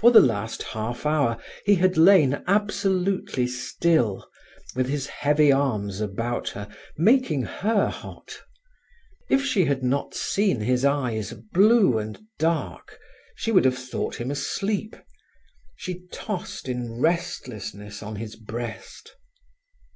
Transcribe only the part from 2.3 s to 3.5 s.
absolutely